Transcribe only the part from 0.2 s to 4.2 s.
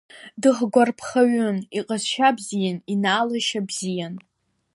Дыхгәарԥхаҩын, иҟазшьа бзиан, инаалашьа бзиан.